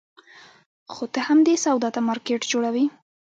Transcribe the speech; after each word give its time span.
خو 0.93 1.03
ته 1.13 1.19
همدې 1.27 1.55
سودا 1.65 1.89
ته 1.95 2.01
مارکېټ 2.07 2.41
جوړوې. 2.51 2.85